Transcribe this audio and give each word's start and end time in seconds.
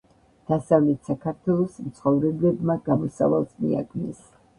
დასავლეთ 0.51 1.09
საქართველოს 1.09 1.75
მცხოვრებლებმა 1.87 2.77
გამოსავალს 2.87 3.53
მიაგნეს. 3.67 4.25